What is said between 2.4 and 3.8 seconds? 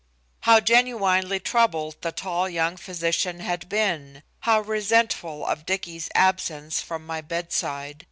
young physician had